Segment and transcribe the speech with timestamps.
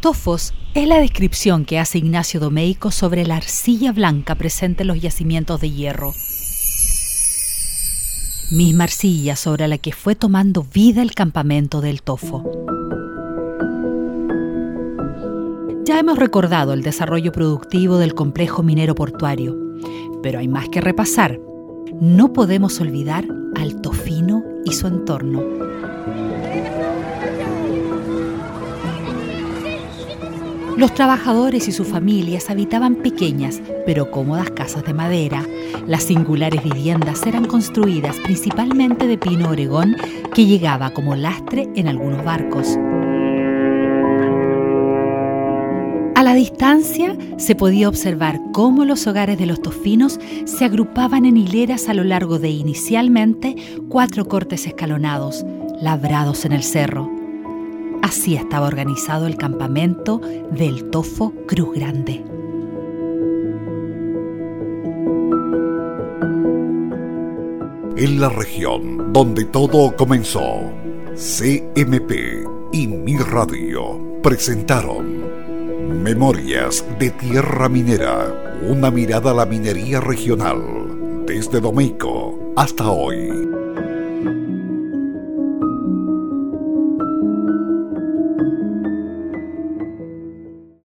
[0.00, 4.98] Tofos es la descripción que hace Ignacio Domeico sobre la arcilla blanca presente en los
[4.98, 6.14] yacimientos de hierro.
[8.50, 12.50] Misma arcilla sobre la que fue tomando vida el campamento del Tofo.
[15.84, 19.54] Ya hemos recordado el desarrollo productivo del complejo minero portuario,
[20.22, 21.38] pero hay más que repasar.
[22.00, 25.42] No podemos olvidar al Tofino y su entorno.
[30.76, 35.44] Los trabajadores y sus familias habitaban pequeñas pero cómodas casas de madera.
[35.86, 39.96] Las singulares viviendas eran construidas principalmente de pino oregón
[40.34, 42.78] que llegaba como lastre en algunos barcos.
[46.14, 51.38] A la distancia se podía observar cómo los hogares de los tofinos se agrupaban en
[51.38, 53.56] hileras a lo largo de inicialmente
[53.88, 55.44] cuatro cortes escalonados,
[55.80, 57.19] labrados en el cerro.
[58.02, 60.20] Así estaba organizado el campamento
[60.50, 62.24] del Tofo Cruz Grande.
[67.96, 70.72] En la región donde todo comenzó,
[71.14, 81.26] CMP y Mi Radio presentaron Memorias de Tierra Minera, una mirada a la minería regional,
[81.26, 83.59] desde Domeico hasta hoy.